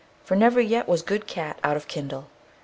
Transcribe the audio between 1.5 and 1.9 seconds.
out of